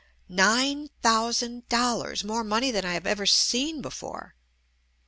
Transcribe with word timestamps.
Nine 0.27 0.89
thousand 1.03 1.69
dollars! 1.69 2.23
More 2.23 2.43
money 2.43 2.71
than 2.71 2.83
I 2.83 2.95
have 2.95 3.05
ever 3.05 3.27
seen 3.27 3.83
before. 3.83 4.33